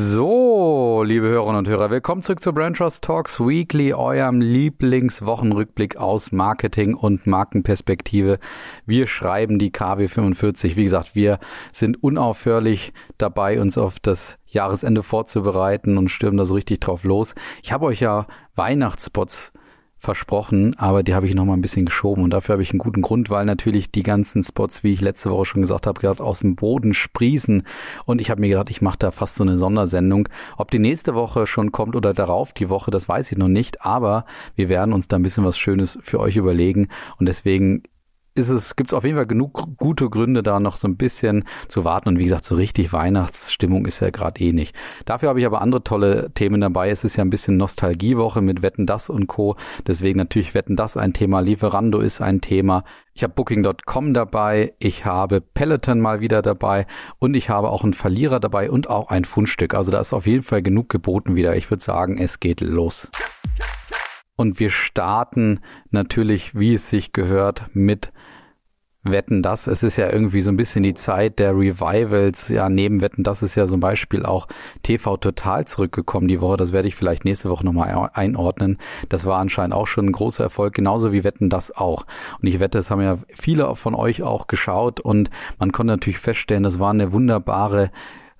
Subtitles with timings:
[0.00, 6.30] So, liebe Hörerinnen und Hörer, willkommen zurück zu Brand Trust Talks Weekly, eurem Lieblingswochenrückblick aus
[6.30, 8.38] Marketing und Markenperspektive.
[8.86, 10.76] Wir schreiben die KW 45.
[10.76, 11.40] Wie gesagt, wir
[11.72, 17.34] sind unaufhörlich dabei, uns auf das Jahresende vorzubereiten und stürmen da so richtig drauf los.
[17.64, 19.52] Ich habe euch ja Weihnachtsspots
[19.98, 22.22] versprochen, aber die habe ich noch mal ein bisschen geschoben.
[22.22, 25.30] Und dafür habe ich einen guten Grund, weil natürlich die ganzen Spots, wie ich letzte
[25.30, 27.64] Woche schon gesagt habe, gerade aus dem Boden sprießen.
[28.04, 30.28] Und ich habe mir gedacht, ich mache da fast so eine Sondersendung.
[30.56, 33.84] Ob die nächste Woche schon kommt oder darauf die Woche, das weiß ich noch nicht,
[33.84, 34.24] aber
[34.54, 36.88] wir werden uns da ein bisschen was Schönes für euch überlegen.
[37.18, 37.82] Und deswegen
[38.38, 41.44] ist es, gibt es auf jeden Fall genug gute Gründe, da noch so ein bisschen
[41.68, 42.08] zu warten.
[42.08, 44.74] Und wie gesagt, so richtig Weihnachtsstimmung ist ja gerade eh nicht.
[45.04, 46.90] Dafür habe ich aber andere tolle Themen dabei.
[46.90, 49.56] Es ist ja ein bisschen Nostalgiewoche mit Wetten das und Co.
[49.86, 51.40] Deswegen natürlich Wetten das ein Thema.
[51.40, 52.84] Lieferando ist ein Thema.
[53.14, 54.74] Ich habe Booking.com dabei.
[54.78, 56.86] Ich habe Peloton mal wieder dabei.
[57.18, 59.74] Und ich habe auch einen Verlierer dabei und auch ein Fundstück.
[59.74, 61.56] Also da ist auf jeden Fall genug geboten wieder.
[61.56, 63.10] Ich würde sagen, es geht los.
[64.40, 65.58] Und wir starten
[65.90, 68.12] natürlich, wie es sich gehört, mit
[69.04, 69.68] Wetten das.
[69.68, 72.48] Es ist ja irgendwie so ein bisschen die Zeit der Revivals.
[72.48, 74.48] Ja, neben Wetten das ist ja zum Beispiel auch
[74.82, 76.56] TV Total zurückgekommen die Woche.
[76.56, 78.78] Das werde ich vielleicht nächste Woche nochmal einordnen.
[79.08, 82.06] Das war anscheinend auch schon ein großer Erfolg, genauso wie Wetten das auch.
[82.40, 86.18] Und ich wette, es haben ja viele von euch auch geschaut und man konnte natürlich
[86.18, 87.90] feststellen, das war eine wunderbare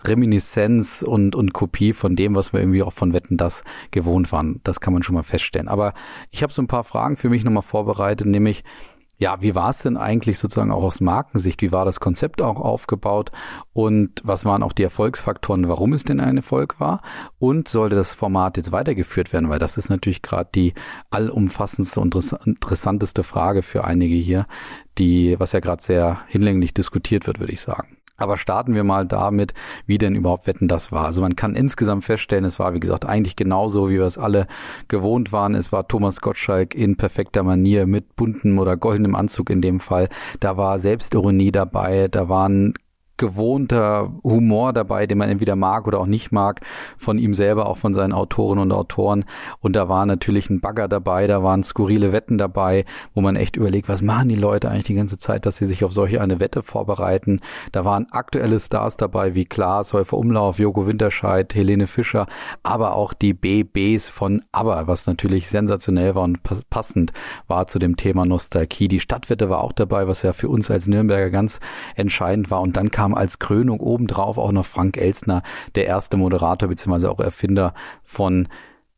[0.04, 4.60] Reminiszenz und, und Kopie von dem, was wir irgendwie auch von Wetten das gewohnt waren.
[4.64, 5.68] Das kann man schon mal feststellen.
[5.68, 5.92] Aber
[6.30, 8.62] ich habe so ein paar Fragen für mich nochmal vorbereitet, nämlich
[9.18, 11.60] ja, wie war es denn eigentlich sozusagen auch aus Markensicht?
[11.60, 13.32] Wie war das Konzept auch aufgebaut?
[13.72, 17.02] Und was waren auch die Erfolgsfaktoren, warum es denn ein Erfolg war?
[17.40, 19.48] Und sollte das Format jetzt weitergeführt werden?
[19.48, 20.72] Weil das ist natürlich gerade die
[21.10, 22.14] allumfassendste und
[22.46, 24.46] interessanteste Frage für einige hier,
[24.98, 27.97] die, was ja gerade sehr hinlänglich diskutiert wird, würde ich sagen.
[28.18, 29.54] Aber starten wir mal damit,
[29.86, 31.06] wie denn überhaupt Wetten das war.
[31.06, 34.48] Also man kann insgesamt feststellen, es war wie gesagt eigentlich genauso, wie wir es alle
[34.88, 35.54] gewohnt waren.
[35.54, 40.08] Es war Thomas Gottschalk in perfekter Manier mit buntem oder goldenem Anzug in dem Fall.
[40.40, 42.74] Da war Selbstironie dabei, da waren
[43.18, 46.60] gewohnter Humor dabei, den man entweder mag oder auch nicht mag,
[46.96, 49.24] von ihm selber, auch von seinen Autoren und Autoren.
[49.60, 52.84] Und da war natürlich ein Bagger dabei, da waren skurrile Wetten dabei,
[53.14, 55.84] wo man echt überlegt, was machen die Leute eigentlich die ganze Zeit, dass sie sich
[55.84, 57.40] auf solche eine Wette vorbereiten.
[57.72, 62.26] Da waren aktuelle Stars dabei, wie Klaas, Häufer Umlauf, Joko Winterscheid, Helene Fischer,
[62.62, 66.38] aber auch die BBs von ABBA, was natürlich sensationell war und
[66.70, 67.12] passend
[67.46, 68.88] war zu dem Thema Nostalgie.
[68.88, 71.60] Die Stadtwette war auch dabei, was ja für uns als Nürnberger ganz
[71.96, 72.60] entscheidend war.
[72.60, 75.42] Und dann kam kam als Krönung obendrauf auch noch Frank Elsner,
[75.74, 77.06] der erste Moderator bzw.
[77.06, 77.72] auch Erfinder
[78.04, 78.48] von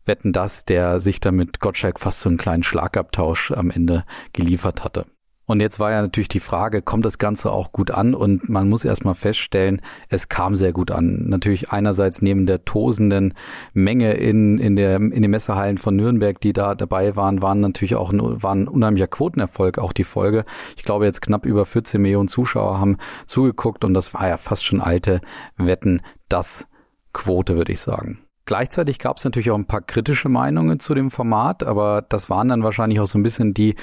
[0.05, 5.07] Wetten das, der sich damit Gottschalk fast so einen kleinen Schlagabtausch am Ende geliefert hatte.
[5.51, 8.15] Und jetzt war ja natürlich die Frage, kommt das Ganze auch gut an?
[8.15, 11.25] Und man muss erstmal feststellen, es kam sehr gut an.
[11.29, 13.35] Natürlich einerseits neben der tosenden
[13.73, 17.97] Menge in, in, der, in den Messehallen von Nürnberg, die da dabei waren, waren natürlich
[17.97, 20.45] auch ein, waren ein unheimlicher Quotenerfolg auch die Folge.
[20.77, 24.65] Ich glaube, jetzt knapp über 14 Millionen Zuschauer haben zugeguckt und das war ja fast
[24.65, 25.21] schon alte
[25.57, 26.69] Wetten, das
[27.13, 28.21] Quote, würde ich sagen.
[28.45, 32.49] Gleichzeitig gab es natürlich auch ein paar kritische Meinungen zu dem Format, aber das waren
[32.49, 33.75] dann wahrscheinlich auch so ein bisschen die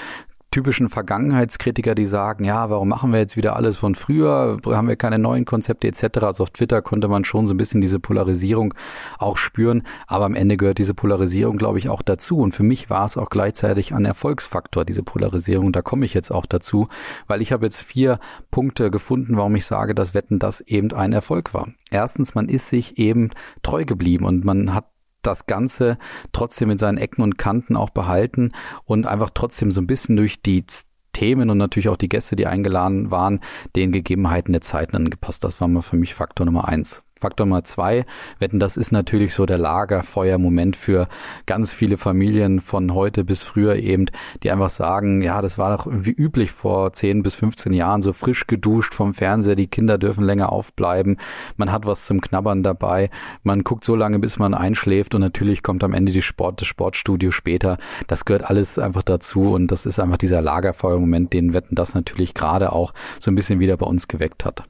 [0.51, 4.59] typischen Vergangenheitskritiker, die sagen, ja, warum machen wir jetzt wieder alles von früher?
[4.65, 6.19] Haben wir keine neuen Konzepte etc.
[6.21, 8.73] Also auf Twitter konnte man schon so ein bisschen diese Polarisierung
[9.19, 9.83] auch spüren.
[10.07, 12.37] Aber am Ende gehört diese Polarisierung, glaube ich, auch dazu.
[12.37, 15.73] Und für mich war es auch gleichzeitig ein Erfolgsfaktor, diese Polarisierung.
[15.73, 16.87] Da komme ich jetzt auch dazu,
[17.27, 18.19] weil ich habe jetzt vier
[18.49, 21.67] Punkte gefunden, warum ich sage, dass Wetten das eben ein Erfolg war.
[21.91, 23.31] Erstens, man ist sich eben
[23.63, 24.85] treu geblieben und man hat
[25.27, 25.97] das Ganze
[26.31, 28.51] trotzdem in seinen Ecken und Kanten auch behalten
[28.85, 30.65] und einfach trotzdem so ein bisschen durch die
[31.13, 33.39] Themen und natürlich auch die Gäste, die eingeladen waren,
[33.75, 35.43] den Gegebenheiten der Zeiten angepasst.
[35.43, 37.03] Das war mal für mich Faktor Nummer eins.
[37.17, 38.05] Faktor Nummer zwei,
[38.39, 41.07] wetten, das ist natürlich so der Lagerfeuer-Moment für
[41.45, 44.05] ganz viele Familien von heute bis früher eben,
[44.43, 48.13] die einfach sagen, ja, das war doch irgendwie üblich vor 10 bis 15 Jahren, so
[48.13, 51.17] frisch geduscht vom Fernseher, die Kinder dürfen länger aufbleiben,
[51.55, 53.09] man hat was zum Knabbern dabei,
[53.43, 56.67] man guckt so lange, bis man einschläft und natürlich kommt am Ende die Sport, das
[56.67, 57.77] Sportstudio später.
[58.07, 62.33] Das gehört alles einfach dazu und das ist einfach dieser Lagerfeuer-Moment, den wetten, das natürlich
[62.33, 64.63] gerade auch so ein bisschen wieder bei uns geweckt hat.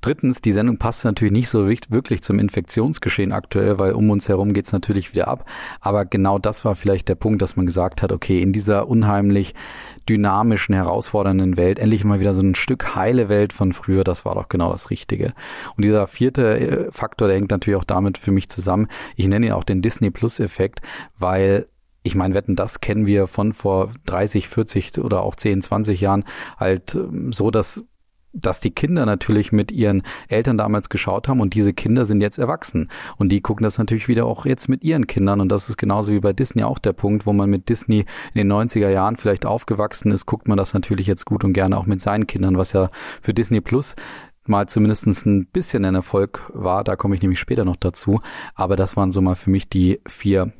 [0.00, 4.52] Drittens, die Sendung passt natürlich nicht so wirklich zum Infektionsgeschehen aktuell, weil um uns herum
[4.52, 5.44] geht's natürlich wieder ab.
[5.80, 9.54] Aber genau das war vielleicht der Punkt, dass man gesagt hat, okay, in dieser unheimlich
[10.08, 14.34] dynamischen, herausfordernden Welt, endlich mal wieder so ein Stück heile Welt von früher, das war
[14.34, 15.34] doch genau das Richtige.
[15.76, 18.88] Und dieser vierte äh, Faktor, der hängt natürlich auch damit für mich zusammen.
[19.16, 20.80] Ich nenne ihn auch den Disney Plus Effekt,
[21.18, 21.66] weil
[22.02, 26.24] ich meine, wetten, das kennen wir von vor 30, 40 oder auch 10, 20 Jahren
[26.56, 27.84] halt ähm, so, dass
[28.40, 32.38] dass die Kinder natürlich mit ihren Eltern damals geschaut haben und diese Kinder sind jetzt
[32.38, 32.88] erwachsen.
[33.16, 35.40] Und die gucken das natürlich wieder auch jetzt mit ihren Kindern.
[35.40, 38.48] Und das ist genauso wie bei Disney auch der Punkt, wo man mit Disney in
[38.48, 41.86] den 90er Jahren vielleicht aufgewachsen ist, guckt man das natürlich jetzt gut und gerne auch
[41.86, 42.90] mit seinen Kindern, was ja
[43.22, 43.94] für Disney Plus
[44.48, 46.84] mal zumindest ein bisschen ein Erfolg war.
[46.84, 48.20] Da komme ich nämlich später noch dazu.
[48.54, 50.52] Aber das waren so mal für mich die vier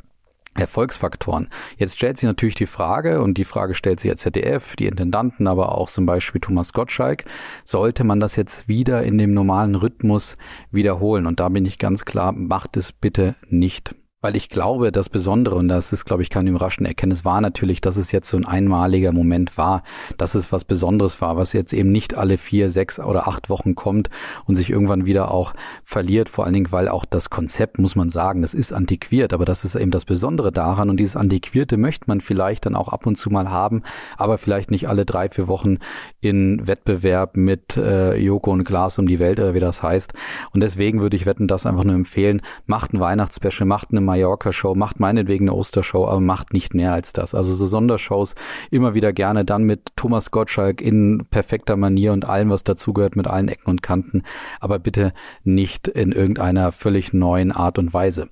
[0.58, 1.48] Erfolgsfaktoren.
[1.76, 5.46] Jetzt stellt sich natürlich die Frage, und die Frage stellt sich ja ZDF, die Intendanten,
[5.46, 7.24] aber auch zum Beispiel Thomas Gottschalk,
[7.64, 10.36] sollte man das jetzt wieder in dem normalen Rhythmus
[10.70, 11.26] wiederholen?
[11.26, 13.94] Und da bin ich ganz klar, macht es bitte nicht.
[14.20, 17.80] Weil ich glaube, das Besondere, und das ist, glaube ich, kein überraschende Erkenntnis, war natürlich,
[17.80, 19.84] dass es jetzt so ein einmaliger Moment war,
[20.16, 23.76] dass es was Besonderes war, was jetzt eben nicht alle vier, sechs oder acht Wochen
[23.76, 24.10] kommt
[24.44, 25.54] und sich irgendwann wieder auch
[25.84, 26.28] verliert.
[26.28, 29.64] Vor allen Dingen, weil auch das Konzept, muss man sagen, das ist antiquiert, aber das
[29.64, 30.90] ist eben das Besondere daran.
[30.90, 33.84] Und dieses Antiquierte möchte man vielleicht dann auch ab und zu mal haben,
[34.16, 35.78] aber vielleicht nicht alle drei, vier Wochen
[36.20, 40.12] in Wettbewerb mit äh, Joko und Glas um die Welt oder wie das heißt.
[40.52, 42.42] Und deswegen würde ich wetten, das einfach nur empfehlen.
[42.66, 47.12] Macht ein Weihnachtsspecial, macht eine Mallorca-Show, macht meinetwegen eine Ostershow, aber macht nicht mehr als
[47.12, 47.34] das.
[47.34, 48.34] Also so Sondershows
[48.70, 53.26] immer wieder gerne dann mit Thomas Gottschalk in perfekter Manier und allem, was dazugehört, mit
[53.26, 54.22] allen Ecken und Kanten,
[54.60, 55.12] aber bitte
[55.44, 58.30] nicht in irgendeiner völlig neuen Art und Weise.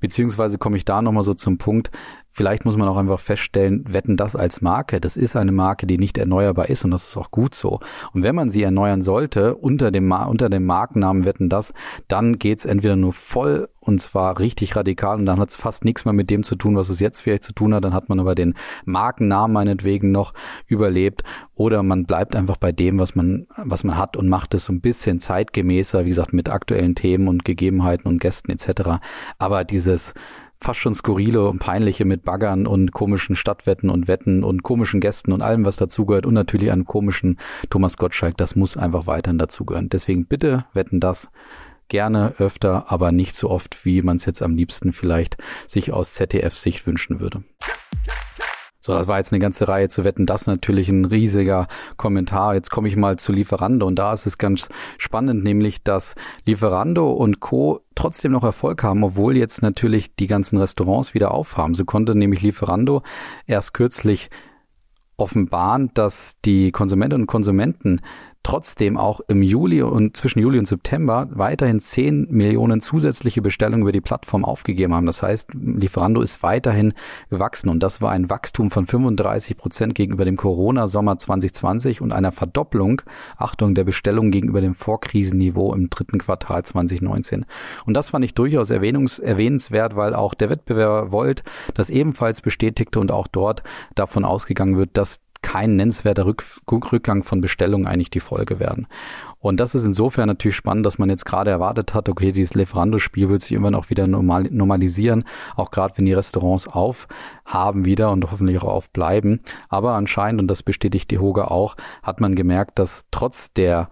[0.00, 1.90] Beziehungsweise komme ich da nochmal so zum Punkt,
[2.38, 5.98] Vielleicht muss man auch einfach feststellen, wetten das als Marke, das ist eine Marke, die
[5.98, 7.80] nicht erneuerbar ist und das ist auch gut so.
[8.12, 11.74] Und wenn man sie erneuern sollte unter dem, unter dem Markennamen wetten das,
[12.06, 16.14] dann geht's entweder nur voll und zwar richtig radikal und dann hat's fast nichts mehr
[16.14, 17.82] mit dem zu tun, was es jetzt vielleicht zu tun hat.
[17.82, 18.54] Dann hat man aber den
[18.84, 20.32] Markennamen meinetwegen noch
[20.66, 21.24] überlebt
[21.56, 24.72] oder man bleibt einfach bei dem, was man, was man hat und macht es so
[24.72, 29.00] ein bisschen zeitgemäßer, wie gesagt, mit aktuellen Themen und Gegebenheiten und Gästen etc.
[29.38, 30.14] Aber dieses
[30.60, 35.32] fast schon skurrile und peinliche mit Baggern und komischen Stadtwetten und Wetten und komischen Gästen
[35.32, 37.38] und allem, was dazugehört und natürlich einem komischen
[37.70, 38.36] Thomas Gottschalk.
[38.36, 39.88] Das muss einfach weiterhin dazugehören.
[39.88, 41.30] Deswegen bitte wetten das
[41.88, 46.12] gerne öfter, aber nicht so oft, wie man es jetzt am liebsten vielleicht sich aus
[46.14, 47.44] ZDF-Sicht wünschen würde.
[48.88, 50.24] So, das war jetzt eine ganze Reihe zu wetten.
[50.24, 51.68] Das natürlich ein riesiger
[51.98, 52.54] Kommentar.
[52.54, 56.14] Jetzt komme ich mal zu Lieferando und da ist es ganz spannend, nämlich dass
[56.46, 57.82] Lieferando und Co.
[57.94, 61.74] trotzdem noch Erfolg haben, obwohl jetzt natürlich die ganzen Restaurants wieder aufhaben.
[61.74, 63.02] So konnte nämlich Lieferando
[63.46, 64.30] erst kürzlich
[65.18, 68.00] offenbaren, dass die Konsumentinnen und Konsumenten
[68.42, 73.92] trotzdem auch im Juli und zwischen Juli und September weiterhin 10 Millionen zusätzliche Bestellungen über
[73.92, 75.06] die Plattform aufgegeben haben.
[75.06, 76.94] Das heißt, Lieferando ist weiterhin
[77.30, 82.32] gewachsen und das war ein Wachstum von 35 Prozent gegenüber dem Corona-Sommer 2020 und einer
[82.32, 83.02] Verdopplung,
[83.36, 87.44] Achtung, der Bestellungen gegenüber dem Vorkrisenniveau im dritten Quartal 2019.
[87.86, 91.42] Und das fand ich durchaus erwähnungs erwähnenswert, weil auch der Wettbewerber Volt
[91.74, 93.62] das ebenfalls bestätigte und auch dort
[93.94, 98.86] davon ausgegangen wird, dass kein nennenswerter Rück Rückgang von Bestellungen eigentlich die Folge werden.
[99.40, 103.28] Und das ist insofern natürlich spannend, dass man jetzt gerade erwartet hat, okay, dieses Lieferando-Spiel
[103.28, 105.24] wird sich irgendwann auch wieder normal, normalisieren,
[105.54, 109.40] auch gerade wenn die Restaurants aufhaben wieder und hoffentlich auch aufbleiben.
[109.68, 113.88] Aber anscheinend, und das bestätigt die Hoge auch, hat man gemerkt, dass trotz der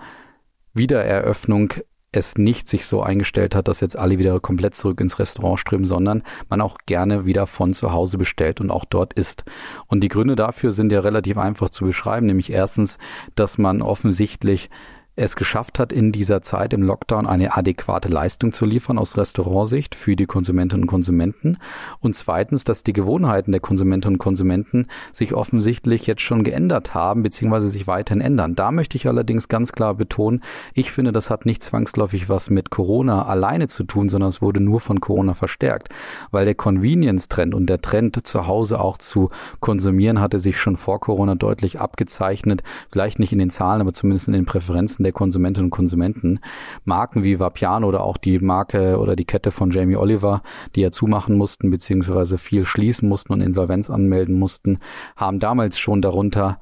[0.74, 1.74] Wiedereröffnung
[2.12, 5.84] es nicht sich so eingestellt hat, dass jetzt alle wieder komplett zurück ins Restaurant strömen,
[5.84, 9.44] sondern man auch gerne wieder von zu Hause bestellt und auch dort isst.
[9.86, 12.98] Und die Gründe dafür sind ja relativ einfach zu beschreiben, nämlich erstens,
[13.34, 14.70] dass man offensichtlich
[15.16, 19.94] es geschafft hat, in dieser Zeit im Lockdown eine adäquate Leistung zu liefern aus Restaurantsicht
[19.94, 21.56] für die Konsumentinnen und Konsumenten.
[22.00, 27.22] Und zweitens, dass die Gewohnheiten der Konsumentinnen und Konsumenten sich offensichtlich jetzt schon geändert haben,
[27.22, 28.54] beziehungsweise sich weiterhin ändern.
[28.54, 30.42] Da möchte ich allerdings ganz klar betonen,
[30.74, 34.60] ich finde, das hat nicht zwangsläufig was mit Corona alleine zu tun, sondern es wurde
[34.60, 35.88] nur von Corona verstärkt.
[36.30, 39.30] Weil der Convenience-Trend und der Trend zu Hause auch zu
[39.60, 42.62] konsumieren hatte sich schon vor Corona deutlich abgezeichnet.
[42.90, 46.40] Vielleicht nicht in den Zahlen, aber zumindest in den Präferenzen der Konsumentinnen und Konsumenten.
[46.84, 50.42] Marken wie Vapiano oder auch die Marke oder die Kette von Jamie Oliver,
[50.74, 54.78] die ja zumachen mussten, beziehungsweise viel schließen mussten und Insolvenz anmelden mussten,
[55.16, 56.58] haben damals schon darunter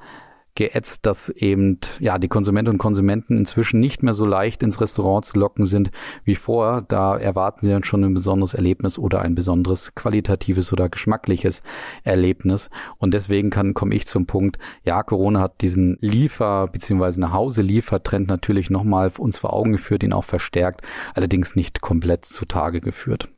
[0.55, 5.25] geätzt, dass eben ja die Konsumentinnen und Konsumenten inzwischen nicht mehr so leicht ins Restaurant
[5.25, 5.91] zu locken sind
[6.25, 6.83] wie vorher.
[6.83, 11.63] Da erwarten sie dann schon ein besonderes Erlebnis oder ein besonderes qualitatives oder geschmackliches
[12.03, 12.71] Erlebnis.
[12.99, 17.21] Und deswegen kann komme ich zum Punkt, ja, Corona hat diesen Liefer- bzw.
[17.21, 20.83] nach Hause Liefertrend natürlich nochmal uns vor Augen geführt, ihn auch verstärkt,
[21.15, 23.29] allerdings nicht komplett zutage geführt.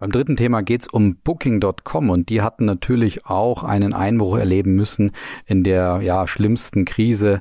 [0.00, 4.74] Beim dritten Thema geht es um Booking.com und die hatten natürlich auch einen Einbruch erleben
[4.74, 5.12] müssen
[5.44, 7.40] in der ja schlimmsten Krise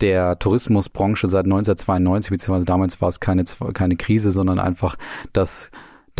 [0.00, 3.44] der Tourismusbranche seit 1992, beziehungsweise damals war es keine,
[3.74, 4.96] keine Krise, sondern einfach
[5.32, 5.70] das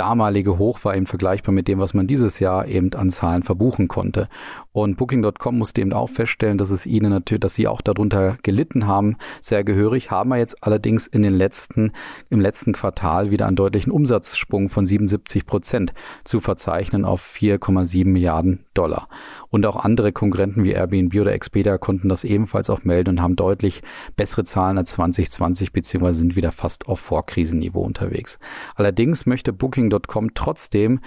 [0.00, 3.86] damalige Hoch war eben vergleichbar mit dem, was man dieses Jahr eben an Zahlen verbuchen
[3.86, 4.30] konnte.
[4.72, 8.86] Und Booking.com musste eben auch feststellen, dass es ihnen natürlich, dass sie auch darunter gelitten
[8.86, 11.92] haben, sehr gehörig, haben wir jetzt allerdings in den letzten,
[12.30, 15.92] im letzten Quartal wieder einen deutlichen Umsatzsprung von 77 Prozent
[16.24, 19.08] zu verzeichnen auf 4,7 Milliarden Dollar.
[19.50, 23.36] Und auch andere Konkurrenten wie Airbnb oder Expedia konnten das ebenfalls auch melden und haben
[23.36, 23.82] deutlich
[24.16, 28.38] bessere Zahlen als 2020 beziehungsweise sind wieder fast auf Vorkrisenniveau unterwegs.
[28.76, 29.52] Allerdings möchte
[29.90, 31.00] Booking.com trotzdem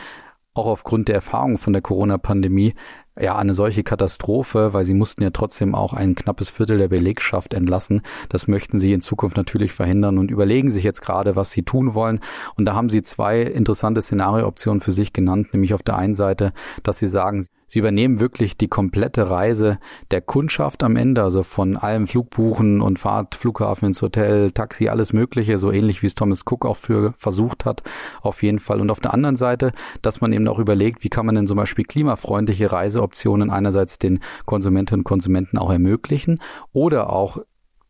[0.55, 2.75] auch aufgrund der Erfahrungen von der Corona-Pandemie
[3.19, 7.53] ja, eine solche Katastrophe, weil sie mussten ja trotzdem auch ein knappes Viertel der Belegschaft
[7.53, 8.01] entlassen.
[8.29, 11.93] Das möchten sie in Zukunft natürlich verhindern und überlegen sich jetzt gerade, was sie tun
[11.93, 12.19] wollen.
[12.55, 16.53] Und da haben sie zwei interessante Szenariooptionen für sich genannt, nämlich auf der einen Seite,
[16.81, 19.79] dass sie sagen, Sie übernehmen wirklich die komplette Reise
[20.11, 25.11] der Kundschaft am Ende, also von allem Flugbuchen und Fahrt, Flughafen ins Hotel, Taxi, alles
[25.11, 27.81] Mögliche, so ähnlich wie es Thomas Cook auch für versucht hat,
[28.21, 28.79] auf jeden Fall.
[28.79, 29.71] Und auf der anderen Seite,
[30.03, 34.19] dass man eben auch überlegt, wie kann man denn zum Beispiel klimafreundliche Reiseoptionen einerseits den
[34.45, 36.39] Konsumentinnen und Konsumenten auch ermöglichen
[36.73, 37.39] oder auch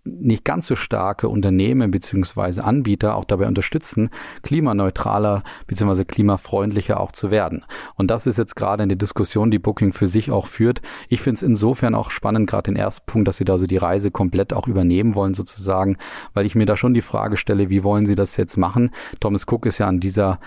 [0.06, 4.10] nicht ganz so starke Unternehmen beziehungsweise Anbieter auch dabei unterstützen,
[4.42, 7.66] klimaneutraler beziehungsweise klimafreundlicher auch zu werden.
[7.96, 10.82] Und das ist jetzt gerade eine Diskussion, die Booking für sich auch führt.
[11.08, 13.78] Ich finde es insofern auch spannend, gerade den ersten Punkt, dass sie da so die
[13.78, 15.98] Reise komplett auch übernehmen wollen sozusagen,
[16.34, 18.92] weil ich mir da schon die Frage stelle, wie wollen sie das jetzt machen?
[19.22, 20.40] Thomas Cook ist ja an dieser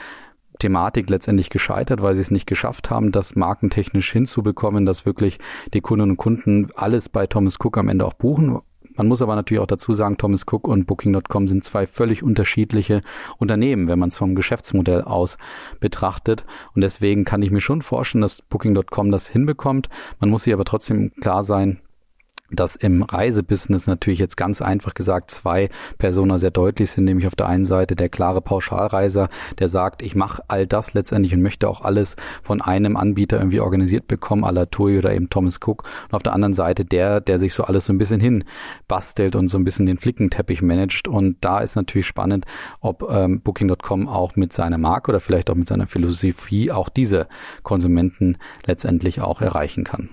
[0.58, 5.38] Thematik letztendlich gescheitert, weil sie es nicht geschafft haben, das markentechnisch hinzubekommen, dass wirklich
[5.74, 8.60] die Kundinnen und Kunden alles bei Thomas Cook am Ende auch buchen
[8.96, 13.02] man muss aber natürlich auch dazu sagen, Thomas Cook und Booking.com sind zwei völlig unterschiedliche
[13.38, 15.38] Unternehmen, wenn man es vom Geschäftsmodell aus
[15.80, 16.44] betrachtet.
[16.74, 19.88] Und deswegen kann ich mir schon vorstellen, dass Booking.com das hinbekommt.
[20.20, 21.80] Man muss sich aber trotzdem klar sein,
[22.50, 27.34] dass im Reisebusiness natürlich jetzt ganz einfach gesagt zwei Personen sehr deutlich sind, nämlich auf
[27.34, 31.68] der einen Seite der klare Pauschalreiser, der sagt, ich mache all das letztendlich und möchte
[31.68, 35.84] auch alles von einem Anbieter irgendwie organisiert bekommen, à la TUI oder eben Thomas Cook.
[36.08, 38.44] Und auf der anderen Seite der, der sich so alles so ein bisschen hin
[38.88, 41.08] bastelt und so ein bisschen den Flickenteppich managt.
[41.08, 42.46] Und da ist natürlich spannend,
[42.80, 47.26] ob ähm, Booking.com auch mit seiner Marke oder vielleicht auch mit seiner Philosophie auch diese
[47.62, 50.10] Konsumenten letztendlich auch erreichen kann.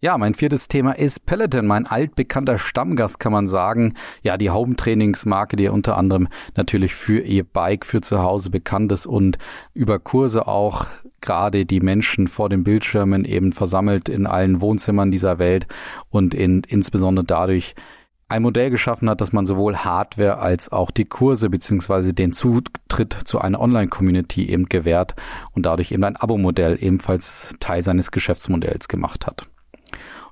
[0.00, 3.94] Ja, mein viertes Thema ist Peloton, mein altbekannter Stammgast, kann man sagen.
[4.22, 9.06] Ja, die Home-Trainingsmarke, die unter anderem natürlich für ihr Bike für zu Hause bekannt ist
[9.06, 9.38] und
[9.74, 10.86] über Kurse auch
[11.20, 15.66] gerade die Menschen vor den Bildschirmen eben versammelt in allen Wohnzimmern dieser Welt
[16.10, 17.74] und in, insbesondere dadurch
[18.28, 23.14] ein Modell geschaffen hat, dass man sowohl Hardware als auch die Kurse beziehungsweise den Zutritt
[23.24, 25.16] zu einer Online-Community eben gewährt
[25.56, 29.48] und dadurch eben ein Abo-Modell ebenfalls Teil seines Geschäftsmodells gemacht hat.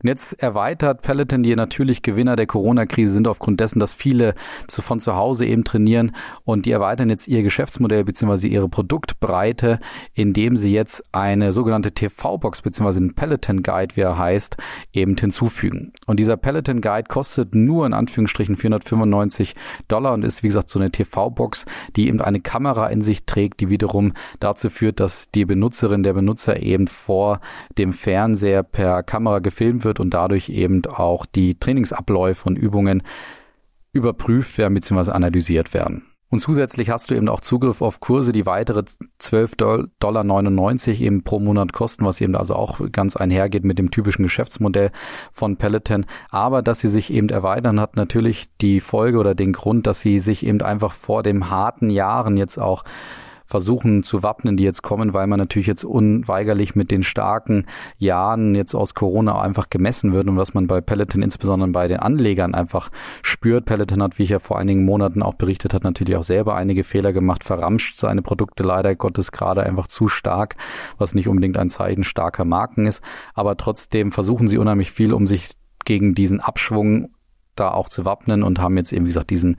[0.02, 4.34] Und jetzt erweitert Peloton, die natürlich Gewinner der Corona-Krise sind, aufgrund dessen, dass viele
[4.66, 8.48] zu, von zu Hause eben trainieren und die erweitern jetzt ihr Geschäftsmodell bzw.
[8.48, 9.80] ihre Produktbreite,
[10.14, 12.98] indem sie jetzt eine sogenannte TV-Box bzw.
[12.98, 14.56] einen Peloton Guide, wie er heißt,
[14.92, 15.92] eben hinzufügen.
[16.06, 19.54] Und dieser Peloton Guide kostet nur in Anführungsstrichen 495
[19.88, 21.64] Dollar und ist wie gesagt so eine TV-Box,
[21.96, 26.12] die eben eine Kamera in sich trägt, die wiederum dazu führt, dass die Benutzerin, der
[26.12, 27.40] Benutzer eben vor
[27.78, 33.02] dem Fernseher per Kamera gefilmt wird und dadurch eben auch die Trainingsabläufe und Übungen
[33.92, 35.12] überprüft werden bzw.
[35.12, 36.04] analysiert werden.
[36.28, 38.82] Und zusätzlich hast du eben auch Zugriff auf Kurse, die weitere
[39.20, 44.24] 12,99 Dollar eben pro Monat kosten, was eben also auch ganz einhergeht mit dem typischen
[44.24, 44.90] Geschäftsmodell
[45.32, 46.04] von Peloton.
[46.28, 50.18] Aber dass sie sich eben erweitern, hat natürlich die Folge oder den Grund, dass sie
[50.18, 52.82] sich eben einfach vor dem harten Jahren jetzt auch
[53.46, 57.66] versuchen zu wappnen, die jetzt kommen, weil man natürlich jetzt unweigerlich mit den starken
[57.98, 61.98] Jahren jetzt aus Corona einfach gemessen wird und was man bei Peloton insbesondere bei den
[61.98, 62.90] Anlegern einfach
[63.22, 63.64] spürt.
[63.64, 66.84] Peloton hat, wie ich ja vor einigen Monaten auch berichtet hat, natürlich auch selber einige
[66.84, 70.56] Fehler gemacht, verramscht seine Produkte leider Gottes gerade einfach zu stark,
[70.98, 73.02] was nicht unbedingt ein Zeichen starker Marken ist,
[73.34, 75.50] aber trotzdem versuchen sie unheimlich viel, um sich
[75.84, 77.10] gegen diesen Abschwung
[77.54, 79.56] da auch zu wappnen und haben jetzt eben, wie gesagt, diesen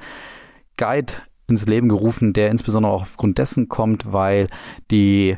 [0.78, 1.14] Guide
[1.48, 4.48] ins Leben gerufen, der insbesondere auch aufgrund dessen kommt, weil
[4.92, 5.38] die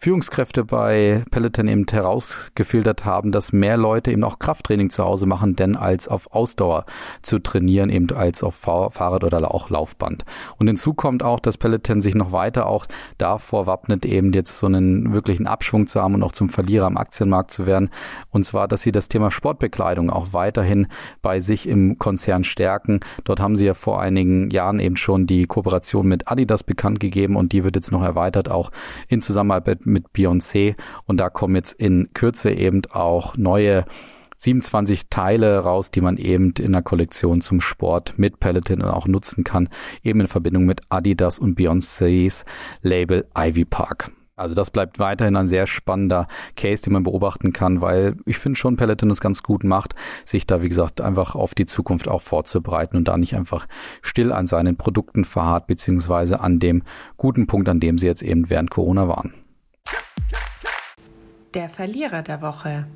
[0.00, 5.56] Führungskräfte bei Peloton eben herausgefiltert haben, dass mehr Leute eben auch Krafttraining zu Hause machen,
[5.56, 6.84] denn als auf Ausdauer
[7.22, 10.24] zu trainieren, eben als auf Fahrrad oder auch Laufband.
[10.58, 12.86] Und hinzu kommt auch, dass Peloton sich noch weiter auch
[13.18, 16.96] davor wappnet, eben jetzt so einen wirklichen Abschwung zu haben und auch zum Verlierer am
[16.96, 17.90] Aktienmarkt zu werden.
[18.30, 20.88] Und zwar, dass sie das Thema Sportbekleidung auch weiterhin
[21.22, 23.00] bei sich im Konzern stärken.
[23.24, 27.36] Dort haben sie ja vor einigen Jahren eben schon die Kooperation mit Adidas bekannt gegeben
[27.36, 28.70] und die wird jetzt noch erweitert, auch
[29.08, 33.84] in Zusammenarbeit mit Beyoncé und da kommen jetzt in Kürze eben auch neue
[34.36, 39.44] 27 Teile raus, die man eben in der Kollektion zum Sport mit Peloton auch nutzen
[39.44, 39.68] kann,
[40.02, 42.44] eben in Verbindung mit Adidas und Beyoncé's
[42.82, 44.12] Label Ivy Park.
[44.36, 48.58] Also das bleibt weiterhin ein sehr spannender Case, den man beobachten kann, weil ich finde
[48.58, 49.94] schon Peloton es ganz gut macht,
[50.26, 53.66] sich da wie gesagt einfach auf die Zukunft auch vorzubereiten und da nicht einfach
[54.02, 56.82] still an seinen Produkten verharrt, beziehungsweise an dem
[57.16, 59.32] guten Punkt, an dem sie jetzt eben während Corona waren.
[61.56, 62.86] Der Verlierer der Woche.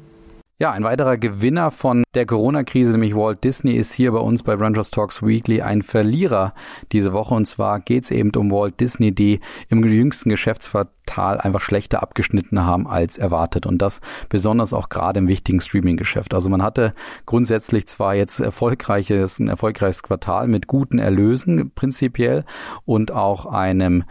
[0.59, 4.53] Ja, ein weiterer Gewinner von der Corona-Krise, nämlich Walt Disney, ist hier bei uns bei
[4.53, 6.53] Rangers Talks Weekly ein Verlierer
[6.93, 7.35] diese Woche.
[7.35, 9.41] Und zwar geht es eben um Walt Disney, die
[9.71, 13.65] im jüngsten Geschäftsquartal einfach schlechter abgeschnitten haben als erwartet.
[13.65, 16.35] Und das besonders auch gerade im wichtigen Streaming-Geschäft.
[16.35, 16.93] Also man hatte
[17.25, 22.45] grundsätzlich zwar jetzt erfolgreiches, ein erfolgreiches Quartal mit guten Erlösen prinzipiell
[22.85, 24.05] und auch einem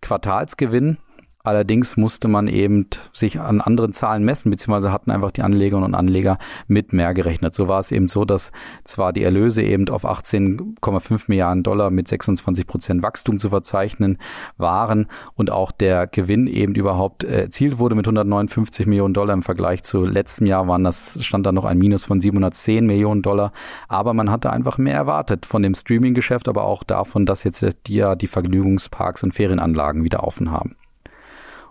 [0.00, 0.98] Quartalsgewinn
[1.46, 5.94] Allerdings musste man eben sich an anderen Zahlen messen, beziehungsweise hatten einfach die Anlegerinnen und
[5.94, 7.54] Anleger mit mehr gerechnet.
[7.54, 8.50] So war es eben so, dass
[8.84, 14.16] zwar die Erlöse eben auf 18,5 Milliarden Dollar mit 26 Prozent Wachstum zu verzeichnen
[14.56, 19.82] waren und auch der Gewinn eben überhaupt erzielt wurde mit 159 Millionen Dollar im Vergleich
[19.82, 23.52] zu letztem Jahr waren das, stand da noch ein Minus von 710 Millionen Dollar.
[23.86, 27.96] Aber man hatte einfach mehr erwartet von dem Streaming-Geschäft, aber auch davon, dass jetzt die
[27.96, 30.76] ja die Vergnügungsparks und Ferienanlagen wieder offen haben.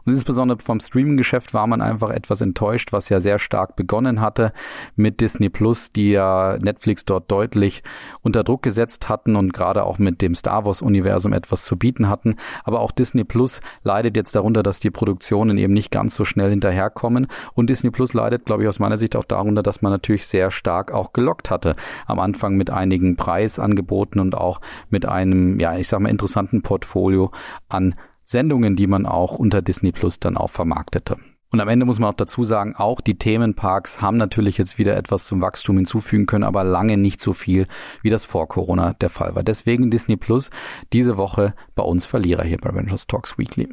[0.06, 4.54] Und insbesondere vom Streaming-Geschäft war man einfach etwas enttäuscht, was ja sehr stark begonnen hatte
[4.96, 7.84] mit Disney Plus, die ja Netflix dort deutlich
[8.22, 12.36] unter Druck gesetzt hatten und gerade auch mit dem Star Wars-Universum etwas zu bieten hatten.
[12.64, 16.50] Aber auch Disney Plus leidet jetzt darunter, dass die Produktionen eben nicht ganz so schnell
[16.50, 17.28] hinterherkommen.
[17.54, 20.52] Und Disney Plus leidet, glaube ich, aus meiner Sicht auch darunter, dass man natürlich sehr
[20.52, 21.76] stark auch gelockt hatte.
[22.06, 27.32] Am Anfang mit einigen Preisangeboten und auch mit einem, ja, ich sag mal, interessanten Portfolio
[27.70, 31.18] an Sendungen, die man auch unter Disney Plus dann auch vermarktete.
[31.54, 34.98] Und am Ende muss man auch dazu sagen, auch die Themenparks haben natürlich jetzt wieder
[34.98, 37.68] etwas zum Wachstum hinzufügen können, aber lange nicht so viel,
[38.02, 39.44] wie das vor Corona der Fall war.
[39.44, 40.50] Deswegen Disney Plus
[40.94, 43.70] diese Woche bei uns Verlierer hier bei Ventures Talks Weekly.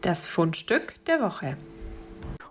[0.00, 1.58] Das Fundstück der Woche.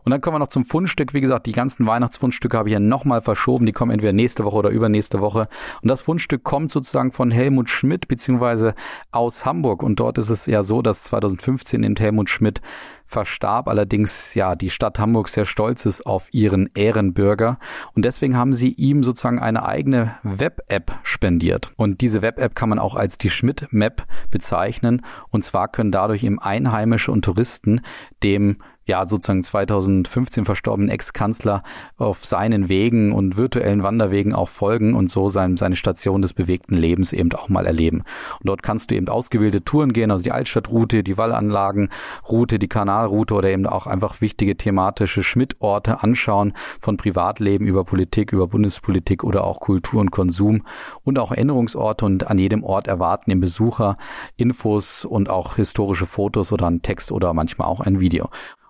[0.03, 1.13] Und dann kommen wir noch zum Fundstück.
[1.13, 3.65] Wie gesagt, die ganzen Weihnachtsfundstücke habe ich ja nochmal verschoben.
[3.65, 5.47] Die kommen entweder nächste Woche oder übernächste Woche.
[5.81, 8.75] Und das Fundstück kommt sozusagen von Helmut Schmidt beziehungsweise
[9.11, 9.83] aus Hamburg.
[9.83, 12.61] Und dort ist es ja so, dass 2015 in Helmut Schmidt
[13.09, 13.67] verstarb.
[13.67, 17.57] Allerdings, ja, die Stadt Hamburg sehr stolz ist auf ihren Ehrenbürger.
[17.95, 21.73] Und deswegen haben sie ihm sozusagen eine eigene Web-App spendiert.
[21.75, 25.01] Und diese Web-App kann man auch als die Schmidt-Map bezeichnen.
[25.29, 27.81] Und zwar können dadurch eben Einheimische und Touristen
[28.23, 28.57] dem
[28.89, 31.63] ja sozusagen 2015 verstorbenen Ex-Kanzler
[31.97, 36.75] auf seinen Wegen und virtuellen Wanderwegen auch folgen und so sein, seine Station des bewegten
[36.75, 37.99] Lebens eben auch mal erleben.
[38.39, 43.33] Und dort kannst du eben ausgewählte Touren gehen, also die Altstadtroute, die Wallanlagenroute, die Kanalroute
[43.35, 49.43] oder eben auch einfach wichtige thematische Schmidtorte anschauen, von Privatleben über Politik, über Bundespolitik oder
[49.43, 50.65] auch Kultur und Konsum
[51.03, 53.97] und auch Erinnerungsorte und an jedem Ort erwarten den Besucher
[54.35, 58.29] Infos und auch historische Fotos oder ein Text oder manchmal auch ein Video.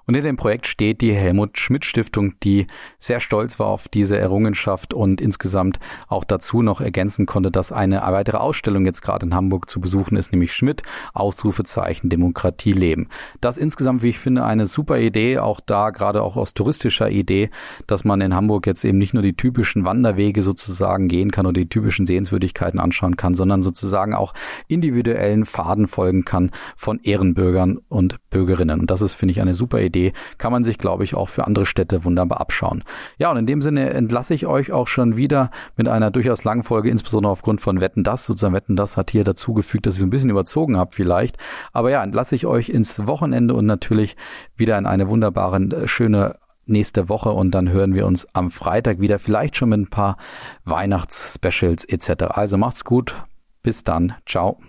[0.10, 2.66] Und in dem Projekt steht die Helmut Schmidt Stiftung, die
[2.98, 8.02] sehr stolz war auf diese Errungenschaft und insgesamt auch dazu noch ergänzen konnte, dass eine
[8.02, 10.82] weitere Ausstellung jetzt gerade in Hamburg zu besuchen ist, nämlich Schmidt,
[11.14, 13.08] Ausrufezeichen Demokratie leben.
[13.40, 17.52] Das insgesamt, wie ich finde, eine super Idee, auch da gerade auch aus touristischer Idee,
[17.86, 21.62] dass man in Hamburg jetzt eben nicht nur die typischen Wanderwege sozusagen gehen kann oder
[21.62, 24.34] die typischen Sehenswürdigkeiten anschauen kann, sondern sozusagen auch
[24.68, 28.80] individuellen Faden folgen kann von Ehrenbürgern und Bürgerinnen.
[28.80, 31.30] Und das ist, finde ich, eine super Idee Idee kann man sich, glaube ich, auch
[31.30, 32.84] für andere Städte wunderbar abschauen.
[33.18, 36.64] Ja, und in dem Sinne entlasse ich euch auch schon wieder mit einer durchaus langen
[36.64, 38.26] Folge, insbesondere aufgrund von Wetten das.
[38.26, 41.38] Sozusagen Wetten das hat hier dazu gefügt, dass ich so ein bisschen überzogen habe vielleicht.
[41.74, 44.16] Aber ja, entlasse ich euch ins Wochenende und natürlich
[44.56, 46.36] wieder in eine wunderbare, äh, schöne
[46.66, 50.18] nächste Woche und dann hören wir uns am Freitag wieder, vielleicht schon mit ein paar
[50.66, 52.26] Weihnachtsspecials etc.
[52.30, 53.16] Also macht's gut,
[53.64, 54.60] bis dann, ciao.